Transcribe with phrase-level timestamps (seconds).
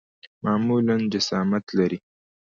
[0.45, 1.99] معمولاً جسامت لري.